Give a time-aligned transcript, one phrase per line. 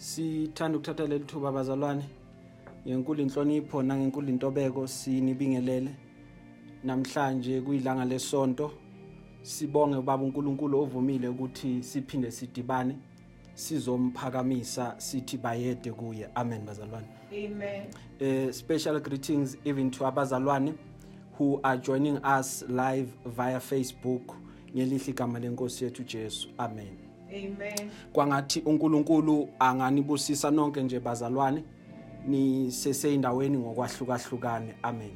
[0.00, 2.04] Sithanda ukuthatha leli thuba bazalwane.
[2.88, 5.90] Ngenkulu inhlonipho nangenkulu intobeko sinibingelele.
[6.84, 8.72] Namhlanje kuyilanga lesonto.
[9.42, 12.96] Sibonge ubaba uNkulunkulu ovumile ukuthi siphinde sidibane
[13.54, 16.28] sizomphakamisa sithi bayede kuye.
[16.34, 17.06] Amen bazalwane.
[17.30, 17.86] Amen.
[18.20, 20.74] uh, special greetings even to abazalwane
[21.38, 24.34] who are joining us live via Facebook.
[24.74, 26.48] Ngelihle igama lenkosi yethu Jesu.
[26.58, 27.09] Amen.
[27.30, 27.90] Amen.
[28.12, 31.64] kwangathi uNkulunkulu anganibusisa nonke nje bazalwane
[32.26, 35.10] niseseyindaweni ngokwahlukahlukane amen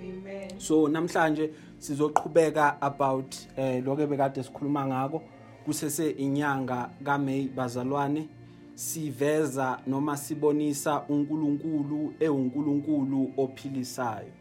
[0.00, 0.60] Amen.
[0.60, 5.22] so namhlanje sizoqhubeka about eh lokho bekade sikhuluma ngako
[5.64, 8.28] kusese inyanga kaMay bazalwane
[8.74, 14.32] siveza noma sibonisa uNkulunkulu ewuNkulunkulu ophilisayo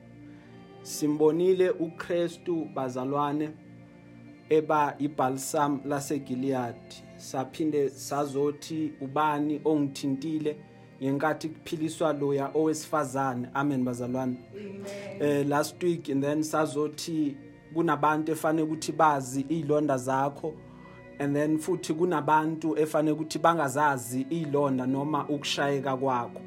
[0.81, 3.49] simbonile uKristu bazalwane
[4.49, 6.75] eba ibalsam laseGilead
[7.17, 10.55] saphinde sazothi ubani ongithintile
[11.03, 13.47] ngenkathi kuphiliswa loya owesifazane.
[13.53, 14.37] Amen bazalwane.
[14.55, 14.85] Amen.
[15.19, 17.35] eh last week and then sazothi
[17.73, 20.53] kunabantu efane ukuthi bazi izilonda zakho
[21.19, 26.41] and then futhi kunabantu efane ukuthi bangazazi izilonda noma ukushayeka kwakho.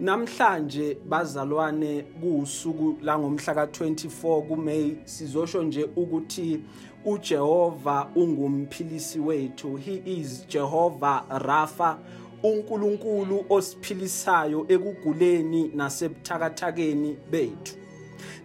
[0.00, 6.60] Namhlanje bazalwane kuusuku la ngomhla ka24 kuMay sizosho nje ukuthi
[7.04, 9.76] uJehova ungumphilisi wethu.
[9.76, 11.98] He is Jehovah Rapha
[12.42, 17.74] uNkulunkulu osiphilisayo ekuguleni nasebuthakathakeni bethu.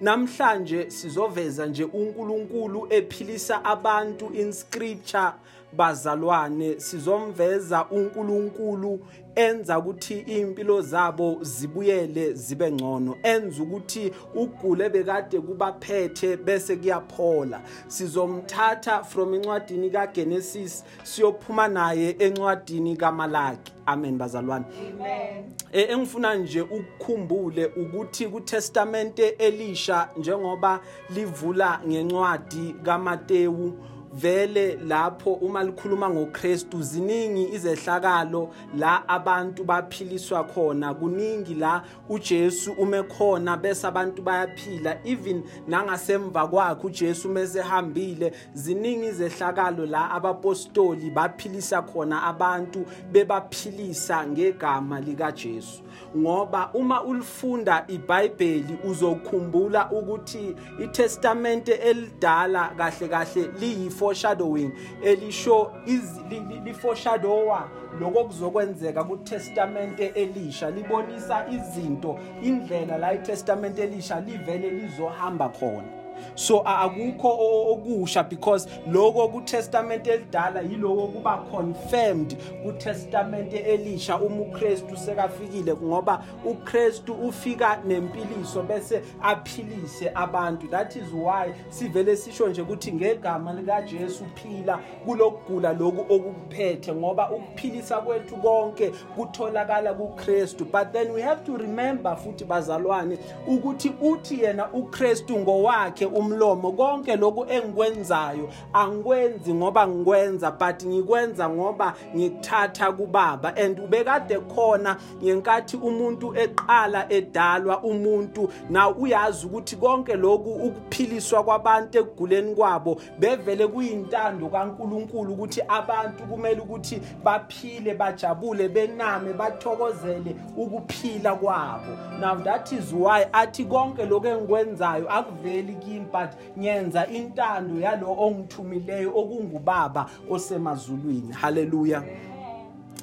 [0.01, 5.31] Namhlanje sizoveza nje uNkulunkulu ephilisa abantu in scripture
[5.73, 8.99] bazalwane sizomveza uNkulunkulu
[9.35, 17.61] enza ukuthi impilo zabo zibuyele zibe ngcono enza ukuthi ugule bekade kubaphethe bese kuyaphola.
[17.87, 23.73] Sizomthatha from incwadini kaGenesis siyophuma naye encwadini kaMalaki.
[23.85, 24.65] Amen bazalwane.
[24.65, 25.45] Amen.
[25.71, 33.73] Eh, engifuna nje ukukhumbule ukuthi kuTestamente elisha njengoba livula ngencwadi kaMateyu
[34.13, 40.93] vele lapho uma likhuluma ngoKristu ziningi izehlakalo la abantu baphiliswa khona.
[40.93, 44.97] Kuningi la uJesu ume khona bese abantu bayaphila.
[45.05, 55.83] Even nangasemva kwakhe uJesu mesehambile ziningi izehlakalo la abapostoli baphilisa khona abantu bebaphilisa ngegama likaJesu.
[56.17, 64.71] Ngoba uma ulifunda iBhayibheli uzokhumbula ukuthi iTestamente elidala kahle kahle liyi foreshadowing
[65.03, 74.19] elisho iz- li- li- liforeshadowa lokho kuzokwenzeka kuTestamente elisha libonisa izinto indlela la iTestamente elisha
[74.19, 75.98] livele lizohamba khona.
[76.35, 77.29] So akukho
[77.71, 87.13] okusha because lokho kuTestament elidala yiloko kuba confirmed kuTestament elisha uma uKristu sekafikile ngoba uKristu
[87.13, 90.67] ufika nempiliso bese aphilise abantu.
[90.67, 97.31] That is why sivele sisho nje ukuthi ngegama lika Jesu phila kulokugula lokhu okuphethe ngoba
[97.31, 100.65] ukuphilisa kwethu konke kutholakala kuKristu.
[100.65, 106.71] But then we have to remember futhi bazalwane ukuthi uthi yena uKristu ngowakhe umlomo.
[106.71, 113.55] Konke lokhu engikwenzayo angikwenzi ngoba ngikwenza but ngikwenza ngoba ngikuthatha kubaba.
[113.57, 121.99] And ubekade khona ngenkathi umuntu eqala edalwa umuntu na uyazi ukuthi konke lokhu ukuphiliswa kwabantu
[121.99, 132.19] ekuguleni kwabo bevele kuyintando kaNkuluNkulu ukuthi abantu kumele ukuthi baphile bajabule bename bathokozele ukuphila kwabo.
[132.19, 139.11] Now that is why athi konke lokho engikwenzayo akuveli kimi but nyenza intando yalo ongithumileyo
[139.15, 141.33] okungubaba osemazulwini.
[141.33, 142.03] Hallelujah.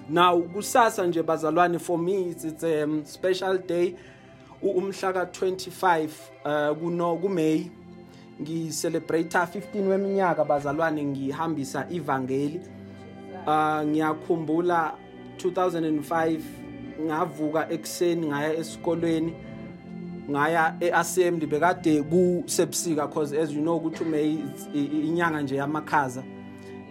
[0.09, 3.95] Now kusasa nje bazalwane for me it's, it's a um, special day.
[4.63, 6.09] Umhla ka25
[6.45, 7.71] uh, kuno kuMay
[8.41, 12.61] ngicelebrate 15 weminyaka bazalwane ngihambisa ivangeli.
[13.47, 14.95] Uh ngiyakhumbula
[15.37, 16.41] 2005
[17.01, 19.35] ngavuka ekseni ngaya esikolweni.
[20.31, 24.05] Ngaya eassembly bekade kusebusika cause as you know ukuthi
[24.75, 26.23] i- inyanga nje yamakhaza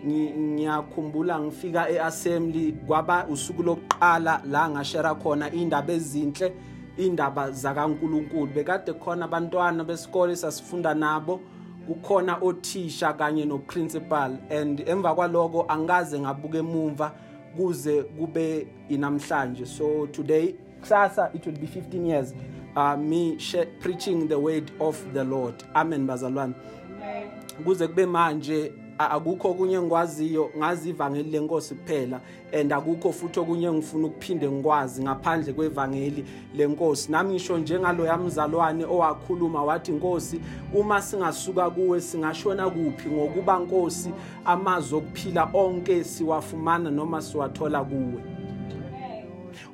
[0.05, 6.53] Ngi- ngiyakhumbula ngifika eassembly kwaba usuku lokuqala la ngashare khona indaba ezinhle
[6.97, 8.47] indaba zakaNkuluNkulu.
[8.53, 11.39] Bekade khona abantwana besikole sasifunda nabo
[11.87, 17.11] kukhona othisha kanye no principal and emva kwaloko angikaze ngabuka emuva
[17.57, 19.65] kuze kube inamhlanje.
[19.65, 22.33] So today kusasa it will be 15 years.
[22.75, 25.55] Uh, me share, preaching the word of the Lord.
[25.75, 26.53] Amen bazalwane.
[27.01, 27.29] Amen.
[27.63, 32.19] kuze kube manje a- akukho okunye engikwaziyo ngazi ivangeli lenkosi kuphela
[32.59, 36.25] and akukho futhi okunye engifuna ukuphinde ngikwazi ngaphandle kwevangeli
[36.55, 40.39] lenkosi nami ngisho njengalo yamzalwane owakhuluma wathi nkosi
[40.73, 44.11] uma singasuka kuwe singashona kuphi ngokuba nkosi
[44.45, 48.34] amazwi okuphila onke siwafumana noma siwathola kuwe?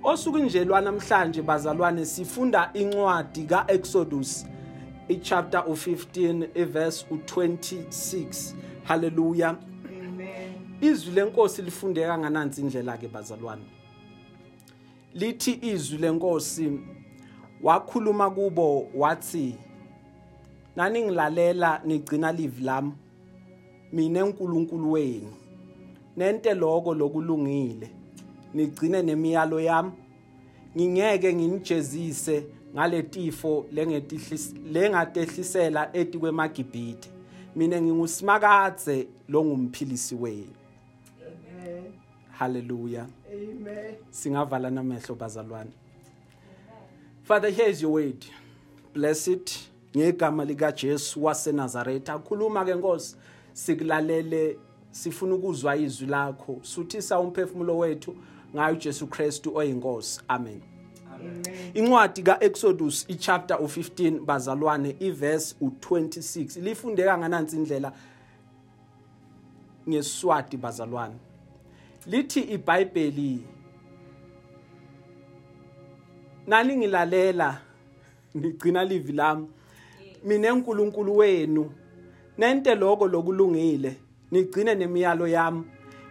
[0.03, 4.45] Osukwini nje lwanamhlanje bazalwane sifunda incwadi kaExodus
[5.07, 8.53] ichapter u15 iverse u26
[8.83, 10.53] haleluya Amen.
[10.81, 13.61] izwi lenkosi lifundeka nganansi indlela ke bazalwane.
[15.13, 16.79] Lithi izwi lenkosi
[17.63, 19.55] wakhuluma kubo wathi
[20.75, 22.91] nani ngilalela nigcina livi lami
[23.93, 25.33] mina enkulunkulu wenu.
[26.17, 28.00] Nente lokho lokulungile.
[28.53, 29.91] Nigcine nemiyalo yami.
[30.77, 32.45] Ngingeke nginijezise
[32.75, 37.09] ngale tifo lengetihlis- lengatehlisela eti kwemagibhithe
[37.55, 40.53] mina ngingusimakadze longumphilisi wenu.
[42.31, 43.95] Haleluya Amen.
[44.09, 45.71] singavala namehlo bazalwane.
[47.23, 48.25] Father here is your word.
[48.93, 49.59] Bless it
[49.97, 52.13] ngegama likajesu wasenazaretha.
[52.13, 53.15] Akhuluma ke nkosi
[53.53, 54.57] sikulalele
[54.91, 56.59] sifuna ukuzwa izwi lakho.
[56.61, 58.15] Suthisa umphefumulo wethu.
[58.55, 60.21] Ngayo ujesu kristu oyinkosi.
[60.27, 60.61] Amen.
[61.15, 61.43] Amen.
[61.73, 67.91] incwadi kaExodus ichapter u15 bazalwane iverse u26 lifundeka nganansi indlela
[69.89, 71.15] ngesiswati bazalwane.
[72.07, 73.43] Lithi iBhayibheli
[76.47, 77.61] nani ngilalela
[78.35, 79.47] nigcina livi lami.
[80.23, 81.71] Mina enkulunkulu wenu
[82.37, 83.95] nente lokho lokulungile
[84.31, 85.63] nigcine nemiyalo yami.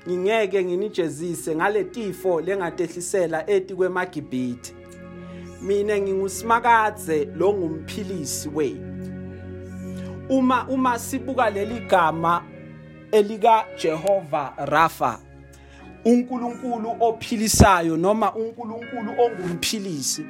[0.09, 4.75] Ngingeke nginijezise ngale tifo lengatehlisela eti kwemagibhithe.
[5.63, 8.91] Mina ngingusimakadze lo ngumphilisi wenu
[10.29, 12.43] uma uma sibuka leli gama
[13.13, 15.19] elika Jehova Rafa
[16.05, 20.25] uNkulunkulu ophilisayo noma uNkulunkulu ongumphilisi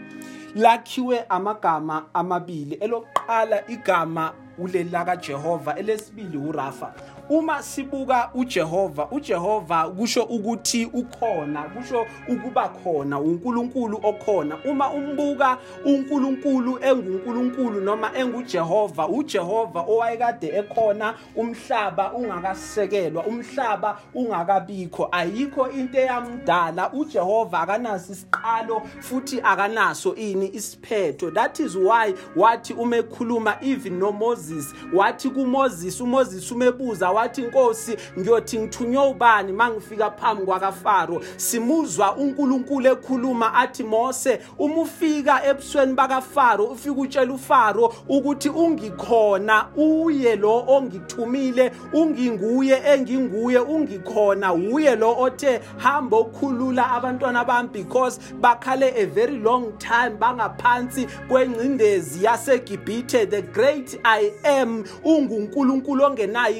[0.54, 2.74] lakhiwe amagama amabili.
[2.74, 6.94] Elokuqala igama ulela kaJehova elesibili uRafa
[7.30, 14.58] uma sibuka uJehova uJehova kusho ukuthi ukhona kusho ukuba khona uNkulunkulu okhona.
[14.64, 25.08] Uma umbuka uNkulunkulu enguNkulunkulu noma enguJehova uJehova owayekade ekhona umhlaba ungakasekelwa umhlaba ungakabikho.
[25.12, 26.92] Ayikho into eyamdala.
[26.92, 31.30] uJehova akanaso isiqalo futhi akanaso ini isiphetho.
[31.30, 37.96] That is why wathi uma ekhuluma even no Moses wathi kuMoses uMoses umebuza wathi inkosi
[38.18, 41.22] ngiyothi ngithunywe ubani mangifika phambi kwakafaro?
[41.36, 50.36] Simuzwa uNkulunkulu ekhuluma athi Mose uma ufika ebusweni bakafaro ufika utshela uFaro ukuthi ungikhona uye
[50.36, 59.06] lo ongithumile unginguye enginguye ungikhona uye lo othe hamba okhulula abantwana bami because bakhale a
[59.06, 66.56] very long time bangaphansi kwengcindezi yaseGibhithe the great I am ungunkulunkulu ongenayo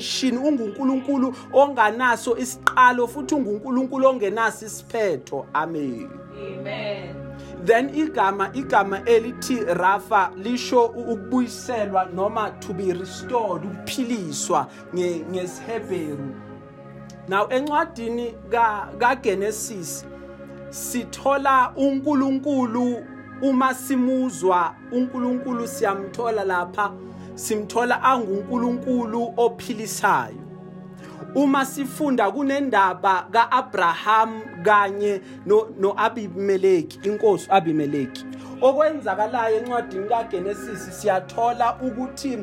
[0.00, 5.46] icreation ungunkulunkulu onganaso isiqalo futhi ungunkulunkulu ongenaso isiphetho.
[5.54, 6.08] Amen.
[6.36, 7.14] Amen.
[7.64, 16.34] then igama igama elithi Rafa lisho ukubuyiselwa noma to be restored ukuphiliswa nge- ngesihebheru
[17.28, 20.04] now encwadini ka kaGenesis
[20.70, 23.04] sithola uNkulunkulu
[23.42, 26.92] uma simuzwa uNkulunkulu siyamthola lapha
[27.36, 30.42] simthola anguNkulunkulu ophilisayo.
[31.34, 38.24] Uma sifunda kunendaba kaAbraham kanye no noAbimeleki inkosi Abimeleki
[38.62, 42.38] okwenzakalayo encwadini kaGenesis siyathola ukuthi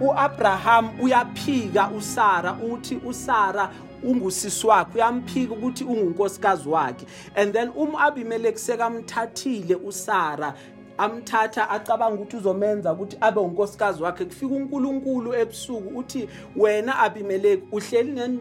[0.00, 3.70] uAbraham uyaphika uSara uthi uSara
[4.02, 7.06] ungusisi wakhe uyamphika ukuthi ungunkosikazi wakhe.
[7.36, 10.54] And then uma Abimeleki sekamthathile uSara
[11.00, 14.24] amthatha acabanga ukuthi uzomenza ukuthi abe unkosikazi wakhe.
[14.24, 18.38] Kufika uNkulunkulu ebusuku uthi wena Abimeleki uhleli nen-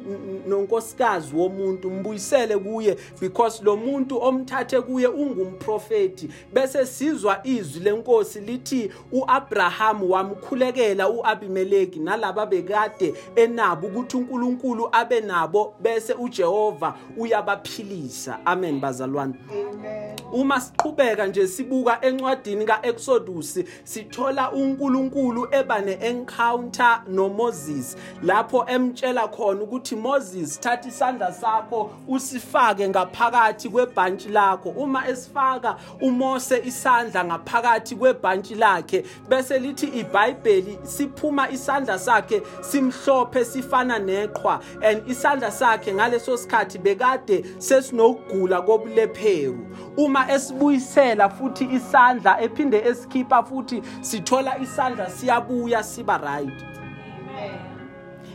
[0.48, 8.92] nonkosikazi womuntu mbuyisele kuye because lo muntu omthathe kuye ungumprofeti bese sizwa izwi lenkosi lithi
[9.12, 18.40] uAbraham wamkhulekela uAbimeleki nalabo bekade enabo ukuthi uNkulunkulu abe nabo bese uJehova uyabaphilisa.
[18.46, 19.34] Amen bazalwane.
[19.52, 20.16] Amen.
[20.34, 29.62] uma siqhubeka nje sibuka encwadini encwadini kaExodus sithola uNkulunkulu eba ne-encounter noMoses lapho emtshela khona
[29.64, 34.70] ukuthi Moses thatha isandla sakho usifake ngaphakathi kwebhantshi lakho.
[34.70, 44.00] Uma esifaka uMose isandla ngaphakathi kwebhantshi lakhe bese lithi iBhayibheli siphuma isandla sakhe simhlophe sifana
[44.00, 53.44] neqhwa and isandla sakhe ngaleso sikhathi bekade sesinokugula kobulepheru uma esibuyisela futhi isandla ephinde esikhipha
[53.44, 56.80] futhi sithola isandla siyabuya siba right.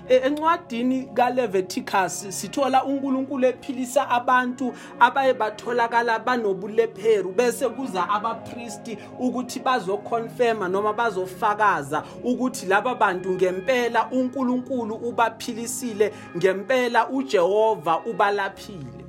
[0.09, 10.93] Encwadini kaLeviticus sithola uNkulunkulu ephilisa abantu abaye batholakala banobulepheru bese kuza abapriesti ukuthi bazoconfirma noma
[10.93, 19.04] bazofakaza ukuthi laba bantu ngempela uNkulunkulu ubaphilisile ngempela uJehova ubalaphile.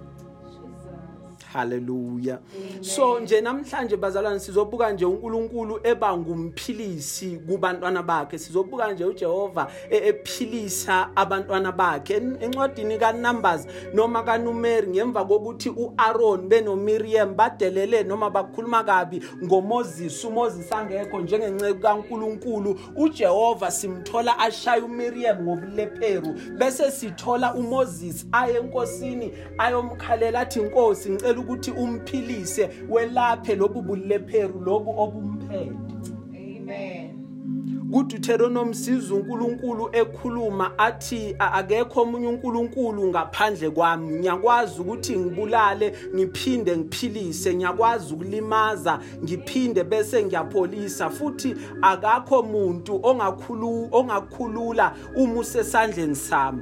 [1.56, 2.40] Haleluya
[2.82, 8.38] so nje namhlanje bazalwane sizobuka nje uNkulunkulu eba ngumphilisi kubantwana bakhe.
[8.38, 12.14] Sizobuka nje uJehova e- ephilisa abantwana bakhe.
[12.16, 20.72] En- encwadini kaNumbers noma kaNumeri ngemva kokuthi uAaron benoMiriam badelele noma bakhuluma kabi ngoMoses uMoses
[20.72, 30.60] angekho njengenceku kaNkulunkulu uJehova simthola ashaya uMiriam ngobulepheru bese sithola uMoses aye enkosini ayomkhalela athi
[30.60, 35.72] inkosi ngicela ukuthi umphilise welaphe lobu bulepheru lobu obumphethe.
[36.34, 37.12] Amen.
[37.92, 44.20] kuDeuteronomy sizwe uNkulunkulu ekhuluma athi "A- akekho omunye uNkulunkulu ngaphandle kwami.
[44.20, 47.56] Ngiyakwazi ukuthi ngibulale ngiphinde ngiphilise.
[47.56, 51.10] Ngiyakwazi ukulimaza ngiphinde bese ngiyapholisa.
[51.10, 56.62] Futhi akakho umuntu ongakhulu ongakhulula uma usesandleni sami.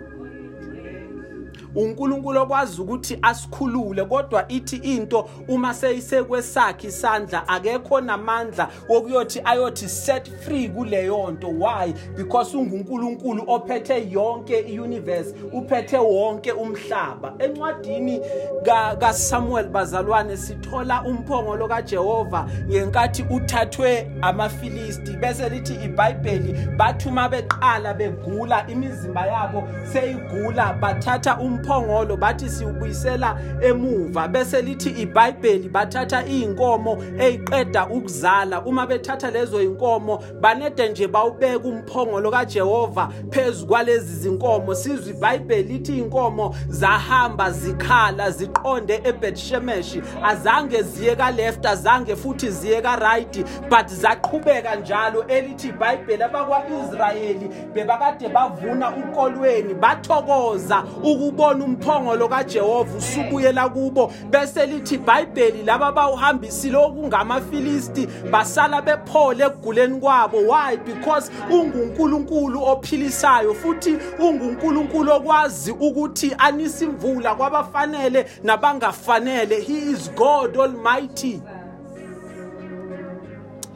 [1.75, 10.31] uNkulunkulu okwazi ukuthi asikhulule kodwa ithi into uma seyisekwesakhe isandla akekho namandla wokuyothi ayothi set
[10.39, 11.47] free kuleyo nto.
[11.47, 11.93] Why?
[12.15, 17.33] Because unguNkulunkulu ophethe yonke iuniverse uphethe wonke umhlaba.
[17.39, 18.19] Encwadini
[18.65, 28.67] ka kaSamuel bazalwane sithola umphongolo kaJehova ngenkathi uthathwe amaFilisti bese lithi iBhayibheli bathuma beqala begula
[28.67, 29.63] imizimba yabo
[29.93, 34.27] seyigula bathatha umphongolo bathi siubuyisela emuva.
[34.27, 38.61] Bese lithi iBhayibheli bathatha inkomo eyiqeda ukuzala.
[38.65, 44.75] Uma bethatha lezo inkomo banede nje bawubeka umphongolo kaJehova phezulu kwalezi zinkomo.
[44.75, 52.81] Sizwe iBhayibheli lithi inkomo zahamba zikhala ziqonde eBethshemeshi azange ziye ka left azange futhi ziye
[52.81, 62.97] ka right but zaqhubeka njalo elithi iBhayibheli abakwaIsrayeli bebakade bavuna ukolweni bathokoza ukubona umphongolo kaJehova
[62.97, 64.11] usubuyela kubo.
[64.29, 70.37] Bese lithi iBhayibheli laba bawuhambisile okungamaFilisti basala bephole ekuguleni kwabo.
[70.37, 70.77] Why?
[70.77, 79.61] Because unguNkulunkulu ophilisayo futhi unguNkulunkulu okwazi ukuthi anise imvula kwabafanele nabangafanele.
[79.61, 81.41] He is God almighty.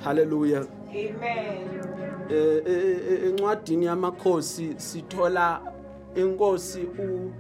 [0.03, 0.65] Hallelujah.
[0.89, 1.77] Amen.
[2.29, 5.61] eh eh, eh, encwadini yamakhosi sithola
[6.15, 7.31] inkosi u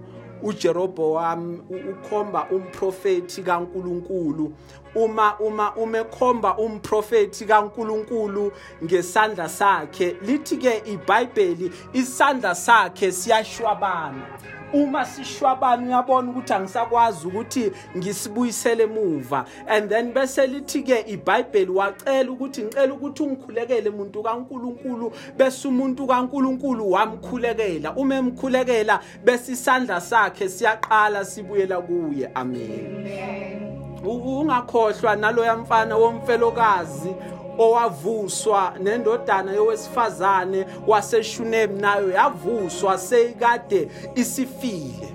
[0.43, 4.53] uJeroboam ukhomba umprofeti kaNkuluNkulu.
[4.95, 8.51] Uma uma umekhomba umprofeti kaNkuluNkulu
[8.83, 14.56] ngesandla sakhe lithi ke iBhayibheli isandla sakhe siyashwabana.
[14.73, 19.45] Uma sishwabana uyabona ukuthi angisakwazi ukuthi ngisibuyisele emuva.
[19.67, 26.07] And then bese lithi ke iBhayibheli wacela ukuthi ngicela ukuthi ungikhulekele umuntu kaNkuluNkulu bese umuntu
[26.07, 27.95] kaNkuluNkulu wamkhulekela.
[27.95, 32.29] Uma emkhulekela bese isandla sakhe siyaqala sibuyela kuye.
[32.35, 33.57] Amen.
[34.05, 37.15] U- ungakhohlwa naloya mfana womfelokazi
[37.57, 45.13] owavuswa nendodana yowesifazane waseshunemi nayo yavuswa seyikade isifile.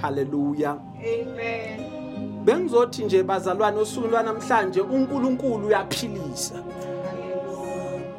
[0.00, 1.80] Haleluya Amen.
[2.44, 6.54] bengizothi nje bazalwane osukwini lwanamhlanje uNkulunkulu uyaphilisa.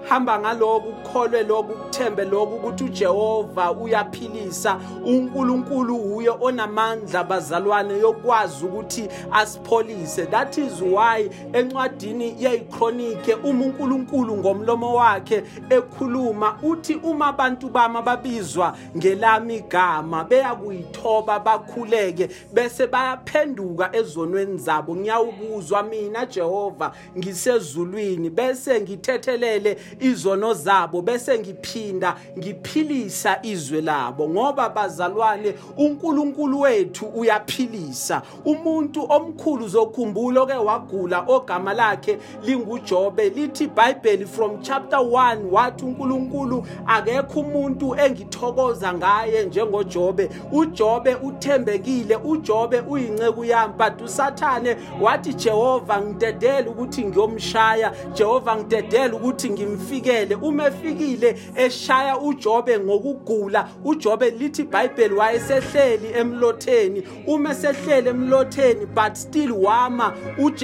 [0.10, 9.08] Hamba ngaloku ukholwe lokhu ukuthembe lokhu ukuthi uJehova uyaphilisa uNkulunkulu uye onamandla bazalwane yokwazi ukuthi
[9.32, 10.26] asipholise.
[10.26, 18.78] That is why encwadini yezichronike uma uNkulunkulu ngomlomo wakhe ekhuluma uthi uma abantu bama babizwa
[18.98, 24.96] ngelami igama beya kuyithoba bakhuleke bese bayaphenduka ezonweni zabo.
[24.96, 35.54] Ngiyawubuzwa mina Jehova ngisezulwini bese ngithethelele izono zabo bese ngiphinda ngiphilisa izwe labo ngoba bazalwane
[35.78, 38.22] uNkulunkulu wethu uyaphilisa.
[38.46, 46.66] Umuntu omkhulu zokhumbula oke wagula ogama lakhe linguJobe lithi iBhayibheli from chapter 1 wathi uNkulunkulu
[46.88, 50.30] akekho umuntu engithokoza ngaye njengoJobe.
[50.52, 53.74] uJobe uthembekile uJobe uyinceku yami.
[53.78, 57.92] But usathane wathi Jehova ngidedela ukuthi ngiyomshaya.
[58.14, 60.36] Jehova ngidedela ukuthi ngimfikele.
[60.36, 63.70] Uma efikile eshaya uJobe ngokugula.
[63.86, 67.04] uJobe lithi iBhayibheli wayesehleli emlotheni.
[67.28, 70.14] Uma esehlele emlotheni but still wama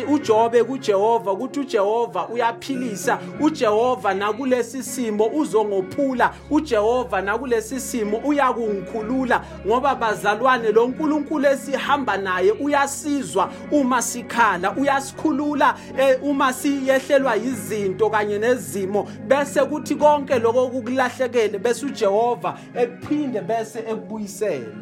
[0.08, 3.20] uJobe kuJehova ukuthi uJehova uyaphilisa.
[3.39, 6.34] uJehova nakulesi simo uzongophula.
[6.51, 16.20] uJehova nakulesi simo uyakungikhulula ngoba bazalwane lo nkulunkulu esihamba naye uyasizwa uma sikhala uyasikhulula eh,
[16.24, 19.08] uma siyehlelwa izinto kanye nezimo.
[19.27, 24.75] Bese kuthi konke lokho kukulahlekele bese uJehova ephinde bese ekubuyisela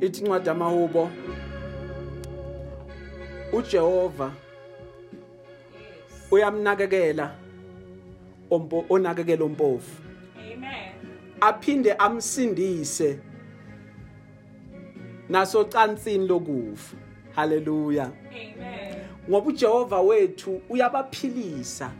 [0.00, 1.10] ithi incwadi amahubo
[3.52, 4.32] uJehova
[6.30, 7.34] uyamnakekela
[8.50, 10.02] ompo onakekela ompofu.
[10.36, 10.92] Amen.
[11.40, 13.18] aphinde amsindise
[15.28, 16.96] naso cansini lokufa.
[17.34, 18.96] Haleluya Amen.
[19.28, 21.90] ngoba uJehova wethu uyabaphilisa.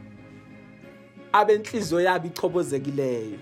[1.32, 3.38] Abenhliziyo yabo ichobozekileyo Jesus.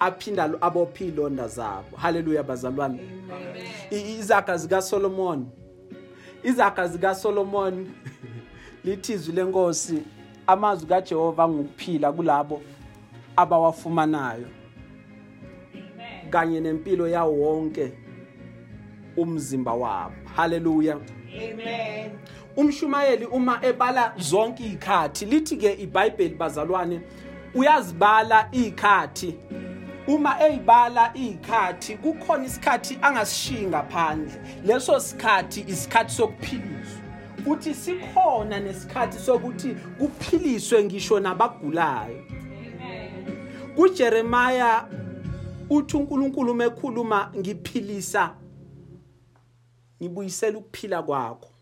[0.00, 3.66] aphinda lo- abophe ilonda zabo haleluya bazalwane Amen.
[3.90, 5.46] I- izaga zika Solomon
[6.42, 7.86] izaga zika Solomon
[8.84, 10.02] lithizwi lenkosi
[10.46, 12.62] amazwi kaJehova ngokuphila kulabo
[13.36, 14.46] abawafumanayo
[15.74, 16.30] Amen.
[16.30, 17.92] kanye nempilo yawo wonke
[19.16, 20.94] umzimba wabo haleluya
[21.36, 22.10] Amen.
[22.56, 27.00] Umshumayeli uma ebala zonke izikhathi lithi ke iBhayibheli bazalwane
[27.54, 29.34] uyazibala izikhathi
[30.06, 34.32] uma eyibala izikhathi kukhona isikhathi angasishiyi ngaphandle.
[34.64, 37.00] Leso sikhathi isikhathi sokuphiliswa.
[37.46, 42.24] Uthi sikhona nesikhathi sokuthi kuphiliswe ngisho nabagulayo.
[43.76, 44.88] kuJeremiah
[45.70, 48.36] uthi uNkulunkulu uma ekhuluma ngiphilisa
[50.02, 51.53] ngibuyisela ukuphila kwakho.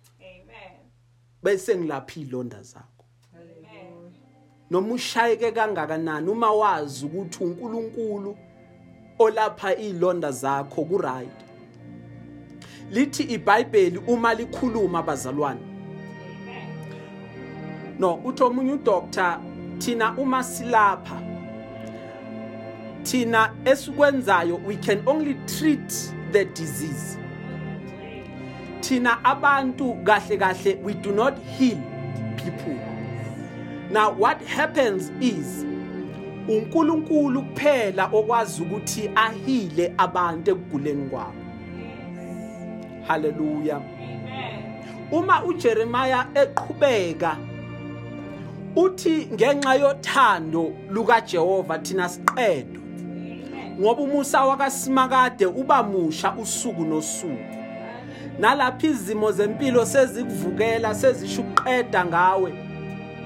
[1.42, 4.12] Bese ngilapha izilonda zakho Amen.
[4.70, 8.36] noma ushayeke kangakanani uma wazi ukuthi uNkulunkulu
[9.18, 11.38] olapha izilonda zakho ku right
[12.90, 16.72] lithi iBhayibheli uma likhuluma bazalwane Amen.
[17.98, 19.40] no uthi omunye udoctor
[19.78, 21.22] thina uma silapha
[23.02, 27.21] thina esikwenzayo we can only treat the disease
[28.82, 31.78] thina abantu kahle kahle we do not heal
[32.36, 32.78] people.
[33.90, 35.64] Now what happens is
[36.48, 41.42] uNkulunkulu kuphela okwazi ukuthi ahile abantu ekuguleni kwabo.
[43.06, 43.80] Haleluya
[45.12, 47.36] uma uJeremiah eqhubeka
[48.76, 52.80] uthi ngenxa yothando lukaJehova thina siqedwe
[53.80, 57.51] ngoba umusa wakasimakade uba musha usuku nosuku.
[58.38, 62.52] Nalapha izimo zempilo sezikuvukela sezisho ukuqeda ngawe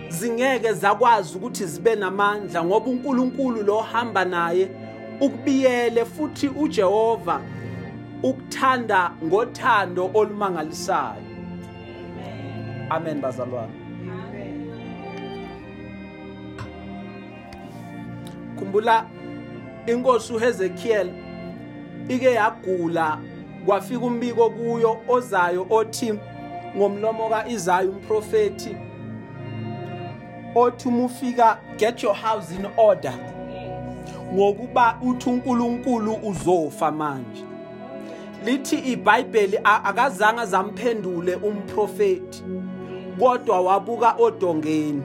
[0.09, 4.69] zingeke zakwazi ukuthi zibe namandla ngoba uNkulunkulu lo hamba naye
[5.21, 7.40] ukubiyele futhi uJehova
[8.23, 11.23] ukuthanda ngothando olumangalisayo
[12.90, 13.21] Amen.
[13.21, 13.73] bazalwane
[18.59, 19.07] khumbula
[19.87, 21.11] inkosi uHezekiel
[22.09, 23.19] ike yagula
[23.66, 26.14] kwafika umbiko kuyo ozayo othi
[26.76, 28.76] ngomlomo kaIsaya umprofeti
[30.55, 33.14] othi uma ufika get your house in order.
[34.35, 37.44] Ngokuba uthi uNkulunkulu uzofa manje.
[38.44, 42.42] Lithi iBhayibheli akazange zamphendule umprofeti
[43.18, 45.02] kodwa wabuka odongeni.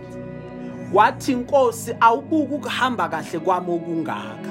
[0.94, 4.51] Wathi inkosi awubuka ukuhamba kahle kwami okungaka.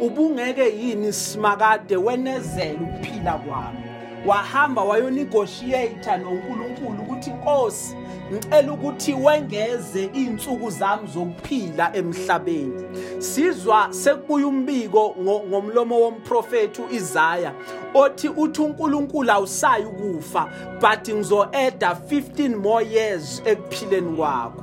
[0.00, 3.78] Ubungeke yini simakade wenezela ukuphila kwami?
[4.26, 7.96] Wahamba wayonegotiate noNkulunkulu ukuthi inkosi
[8.32, 12.84] ngicela ukuthi wengeze izinsuku zami zokuphila emhlabeni.
[13.18, 17.52] Sizwa sekubuya umbiko ngo- ngomlomo womprofeti uIsaya
[17.94, 20.48] othi uthi uNkulunkulu awusayi ukufa
[20.80, 24.62] but ngizo-eda 15 more years ekuphileni kwakho.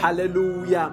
[0.00, 0.90] Haleluya.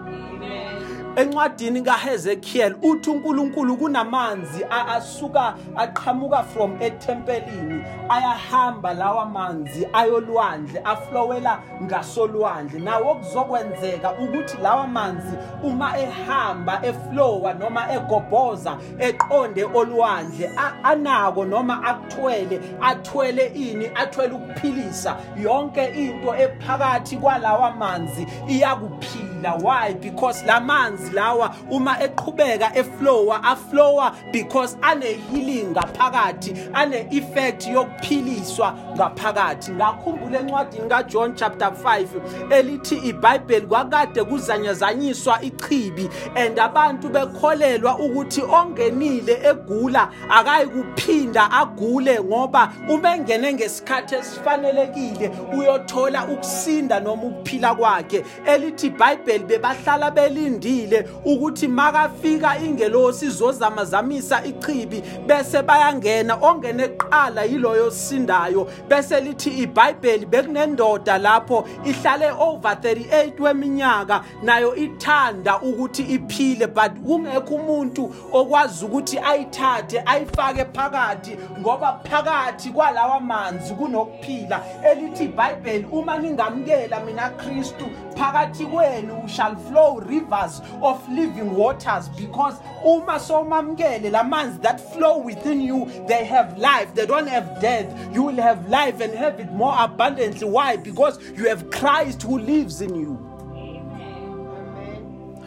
[1.16, 12.80] Encwadini kaHezekiel uthi uNkulunkulu kunamanzi asuka aqhamuka from etempelini ayahamba lawa manzi ayolwandle aflowela ngasolwandle.
[12.80, 20.52] Nawo kuzokwenzeka ukuthi lawa manzi uma ehamba eflowa noma egobhoza eqonde olwandle
[20.84, 25.18] anako noma akuthwele athwele ini athwele ukuphilisa.
[25.44, 29.33] Yonke into ephakathi kwalawa manzi iyakuphila.
[29.52, 29.94] Why?
[29.94, 38.74] Because la manzi lawa uma eqhubeka eflowa aflowa because ane healing ngaphakathi ane effect yokuphiliswa
[38.96, 39.72] ngaphakathi.
[39.72, 42.08] Ngakhumbula encwadini kaJohn chapter 5
[42.50, 52.74] elithi iBhayibheli kwakade kuzanyazanyiswa ichibi and abantu bekholelwa ukuthi ongenile egula akayi kuphinda agule ngoba
[52.90, 58.26] uma engene ngesikhathi esifanelekile uyothola ukusinda noma ukuphila kwakhe.
[58.46, 68.68] Elithi iBhayibheli bebahlala belindile ukuthi makafika ingelosi izozamazamisa ichibi bese bayangena ongene kuqala yiloyo sindayo
[68.90, 77.56] bese lithi iBhayibheli bekunendoda lapho ihlale over 38 weminyaka nayo ithanda ukuthi iphile but kungekho
[77.56, 87.00] umuntu okwazi ukuthi ayithathe ayifake phakathi ngoba phakathi kwalawa manzi kunokuphila elithi iBhayibheli uma ningamkela
[87.00, 92.56] mina Kristu phakathi kwenu shall flow rivers of living waters because
[92.86, 96.94] uma somamkele lamanzi that flow within you they have life.
[96.96, 97.88] They don't have death.
[98.14, 100.48] You will have life and have it more abundantly.
[100.48, 100.78] Why?
[100.78, 103.18] Because you have Christ who lives in you.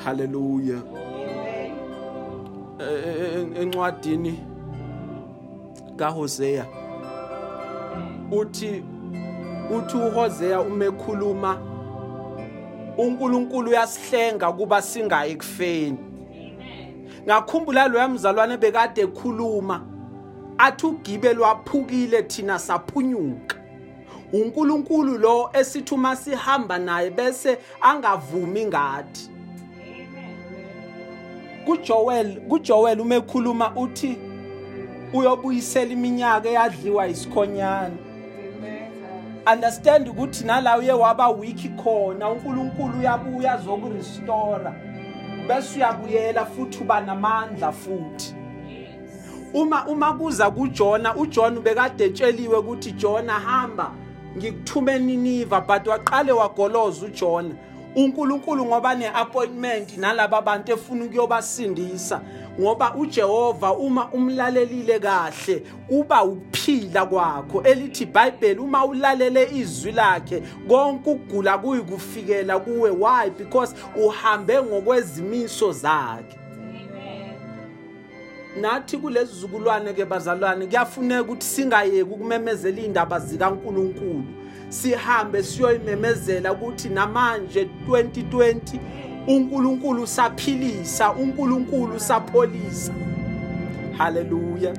[0.04, 0.82] Hallelujah.
[2.78, 4.38] Eh, eh, encwadini
[5.96, 6.66] kaHosea
[8.30, 8.82] uthi
[9.76, 11.58] uthi uHosea uma ekhuluma
[12.98, 15.98] uNkulunkulu uyasihlenga kuba singayi kufeni.
[17.24, 19.87] Ngakhumbula loya mzalwane bekade ekhuluma
[20.59, 23.56] athi ugibe lwaphukile thina saphunyuka.
[24.32, 29.30] uNkulunkulu lo esithi uma sihamba naye bese angavumi ngathi.
[31.66, 34.18] kuJoel kuJoel uma ekhuluma uthi
[35.12, 38.06] uyobuyisela iminyaka eyadliwa isikhonyana
[39.52, 44.70] understand ukuthi nala uye waba weak khona uNkulunkulu uyabuya azokurestore
[45.48, 48.35] bese uyabuyela futhi uba namandla futhi.
[49.54, 53.92] Uma uma kuza kuJona uJona ubekade etsheliwe ukuthi Jona hamba
[54.37, 57.54] ngikuthume Niniva but waqale wagoloza uJona.
[57.96, 62.20] uNkulunkulu ngoba neappointment nalabo bantu efuna ukuyobasindisa
[62.61, 67.62] ngoba uJehova uma umlalelile kahle uba ukuphila kwakho.
[67.62, 72.90] Elithi iBhayibheli uma ulalele izwi lakhe konke ukugula kuyikufikela kuwe.
[72.90, 73.31] Why?
[73.31, 76.38] Because uhambe ngokwezimiso zakhe.
[78.61, 84.25] Nathi kulezi zukulwane ke bazalwane kuyafuneka ukuthi singayeki ukumemezela indaba zikaNkuluNkulu.
[84.69, 92.92] Sihambe siyoyimemezela ukuthi namanje 2020 uNkulunkulu saphilisa uNkulunkulu sapholisa.
[93.98, 94.74] Haleluya.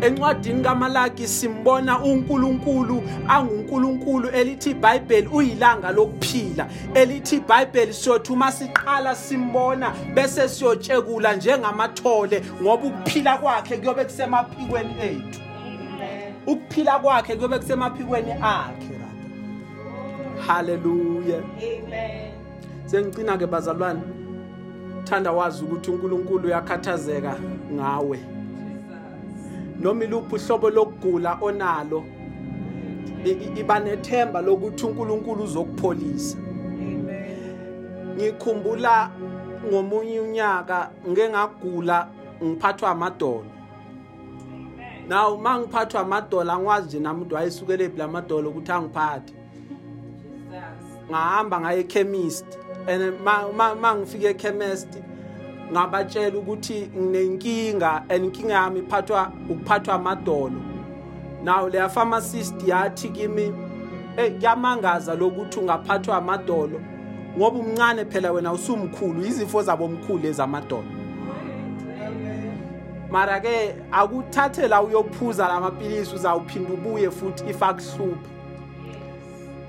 [0.00, 6.66] Encwadini kamalaki simbona uNkulunkulu anguNkulunkulu elithi iBhayibheli uyilanga lokuphila.
[6.94, 15.40] Elithi iBhayibheli siyothi uma siqala simbona bese siyotshekula njengamathole ngoba ukuphila kwakhe kuyobe kusemaphikweni ethu.
[16.46, 18.92] Ukuphila kwakhe kuyobe kusemaphikweni akhe
[20.46, 21.40] haleluya.
[21.60, 22.31] Sengicina
[23.38, 24.02] ke bazalwane.
[25.04, 27.36] Thanda wazi ukuthi uNkulunkulu uyakhathazeka
[27.72, 28.18] ngawe.
[29.80, 32.04] Noma iluphi uhlobo lokugula onalo
[33.24, 36.38] i- i- iba nethemba lokuthi uNkulunkulu uzokupholisa.
[38.16, 39.10] Ngikhumbula
[39.66, 42.08] ngomunye unyaka ngeke ngagula
[42.44, 43.44] ngiphathwa amadolo.
[45.08, 49.34] Naw mangiphathwa amadolo angwazi nje nami umuntu wayesukele ephi lamadolo ukuthi angiphathe.
[51.10, 53.20] Ngahamba ngaye ekhemist and
[53.80, 54.88] mangifike ekhemist
[55.72, 60.62] ngabatshela ukuthi nginenkinga and inkinga yami iphathwa ukuphathwa amadolo.
[61.44, 63.52] Naw leya pharmacist yathi kimi
[64.16, 66.80] eh kuyamangaza lokuthi ungaphathwa amadolo
[67.38, 70.84] ngoba umncane phela wena usumkhulu izifo zabo omkhulu ezamadolo
[73.10, 78.28] mara ke akuthathe la uyophuza lamapilisi uzawuphinda ubuye futhi ifakuhlupha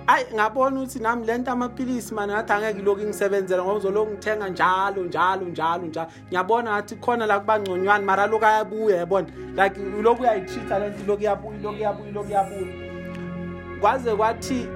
[0.08, 5.04] ayi ngabona ukuthi nami lento amapilisi mana ngathi angeke iloku ngisebenzela ngoba uzoloku ngithenga njalo
[5.04, 6.10] njalo njalo njalo.
[6.28, 9.28] Ngiyabona ngathi khona la kubangconywana mara loku ayabuya yabona?
[9.56, 12.68] Like uloku uyayitreat-a lento iloku iyabuya iloku iyabuya iloku iyabuya.
[13.82, 14.68] Kwaze kwathi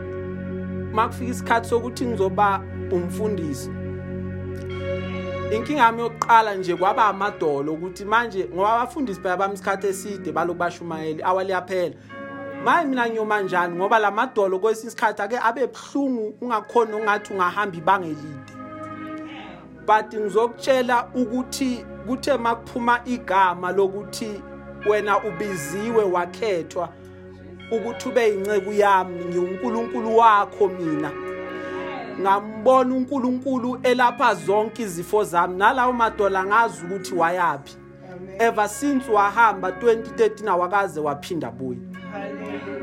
[0.93, 2.61] makufika isikhathi sokuthi ngizoba
[2.91, 3.69] umfundisi
[5.51, 10.59] inkinga yami yokuqala nje kwaba amadolo ukuthi manje ngoba abafundisi phela bami isikhathi eside baloku
[10.59, 11.95] bashumayeli awaliyaphela
[12.63, 13.75] maye mina ngiyoma njani?
[13.75, 18.53] Ngoba la madolo kwesinye isikhathi ake abe buhlungu ungakhona ungathi ungahamba ibanga elide.
[19.85, 24.41] But ngizokutshela ukuthi kuthe makuphuma igama lokuthi
[24.89, 26.89] wena ubiziwe wakhethwa
[27.71, 31.11] ukuthi ube yinceku yami ngiuNkulunkulu wakho mina.
[32.19, 37.77] Ngambona uNkulunkulu elapha zonke izifo zami nalawo madola ngazi ukuthi wayapi
[38.39, 41.96] ever since wahamba 2013 awakaze waphinda buya.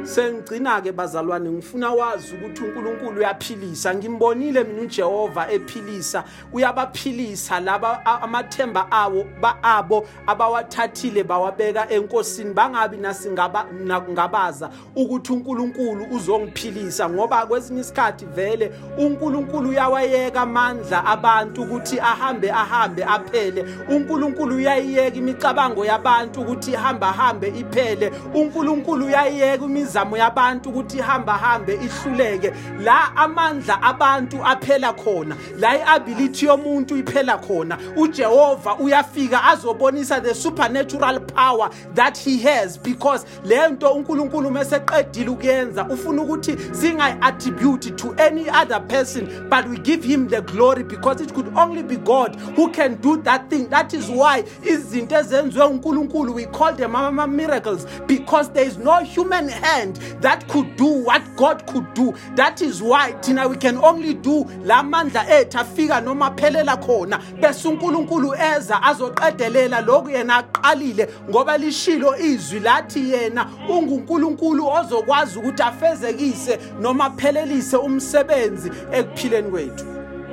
[0.05, 3.95] Sengigcina ke bazalwane ngifuna wazi ukuthi uNkulunkulu uyaphilisa.
[3.95, 6.25] Ngimbonile mina uJehova ephilisa.
[6.53, 12.55] Uyabaphilisa laba a- amathemba awo ba abo abawathathile bawabeka enkosini.
[12.55, 21.63] Bangabi nasingaba na- ngabaza ukuthi uNkulunkulu uzongiphilisa ngoba kwesinye isikhathi vele uNkulunkulu uyawayeka amandla abantu
[21.63, 23.65] ukuthi ahambe ahambe aphele.
[23.89, 28.13] uNkulunkulu uyayiyeka imicabango yabantu ukuthi ihamba hambe iphele.
[28.35, 32.53] uNkulunkulu uyayiyeka imizamo yabantu ukuthi ihamba hambe ihluleke.
[32.81, 37.79] La amandla abantu aphela khona la iability yomuntu iphela khona.
[37.97, 46.23] uJehova uyafika azobonisa the supernatural power that he has because lento uNkulunkulu meseqedile ukuyenza ufuna
[46.23, 51.33] ukuthi singayi attribute to any other person but we give him the glory because it
[51.35, 53.69] could only be God who can do that thing.
[53.69, 59.04] That is why izinto ezenziwe uNkulunkulu we call them ama miracles because there is no
[59.05, 63.77] human hand that could do what God could do that is why thina we can
[63.79, 70.37] only do la mandla ethu afika noma phelela khona bese uNkulunkulu eza azoqedelela lokhu yena
[70.37, 79.85] aqalile ngoba lishilo izwi lathi yena unguNkulunkulu ozokwazi ukuthi afezekise noma aphelelise umsebenzi ekuphileni kwethu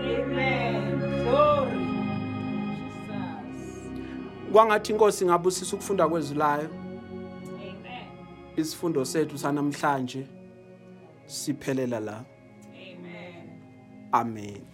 [0.02, 1.00] Amen.
[1.24, 1.72] Glory.
[3.08, 4.52] Jesus.
[4.52, 6.81] kwangathi inkosi ngabusisa ukufunda kwezwi layo Amen.
[8.58, 10.28] Isifundo sethu sanamhlanje
[11.26, 12.26] siphelela la
[12.74, 13.50] Amen.
[14.12, 14.71] amen.